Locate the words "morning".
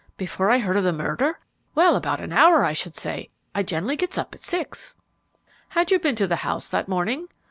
6.87-7.27